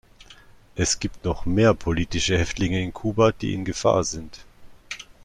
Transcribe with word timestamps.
Es 0.73 0.99
gibt 0.99 1.25
noch 1.25 1.45
mehr 1.45 1.75
politische 1.75 2.35
Häftlinge 2.35 2.81
in 2.81 2.91
Kuba, 2.91 3.31
die 3.33 3.53
in 3.53 3.65
Gefahr 3.65 4.03
sind. 4.03 4.43